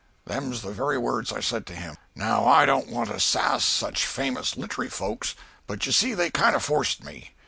[0.25, 1.95] Them's the very words I said to him.
[2.15, 5.19] Now I don't want to sass such famous littery people,
[5.67, 7.35] but you see they kind of forced me.